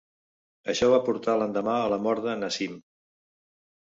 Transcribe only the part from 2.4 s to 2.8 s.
Naseem.